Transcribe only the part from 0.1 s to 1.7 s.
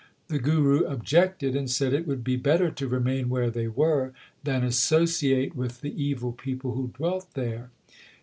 The Guru objected, and